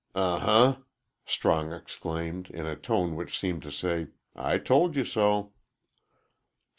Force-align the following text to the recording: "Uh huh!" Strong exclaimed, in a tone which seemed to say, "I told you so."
"Uh 0.15 0.39
huh!" 0.39 0.77
Strong 1.27 1.71
exclaimed, 1.73 2.49
in 2.49 2.65
a 2.65 2.75
tone 2.75 3.15
which 3.15 3.37
seemed 3.37 3.61
to 3.61 3.69
say, 3.69 4.07
"I 4.35 4.57
told 4.57 4.95
you 4.95 5.05
so." 5.05 5.51